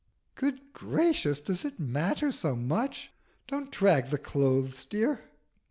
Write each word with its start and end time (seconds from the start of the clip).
"Good 0.33 0.73
gracious! 0.73 1.39
does 1.39 1.63
it 1.63 1.79
matter 1.79 2.31
so 2.31 2.55
much? 2.55 3.11
Don't 3.45 3.71
drag 3.71 4.07
the 4.07 4.17
clothes, 4.17 4.83
dear." 4.83 5.25